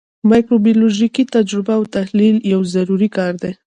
[0.29, 3.51] مایکروبیولوژیکي تجزیه او تحلیل یو ضروري کار دی.